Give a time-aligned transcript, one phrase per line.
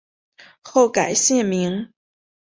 [0.63, 1.93] 后改现名。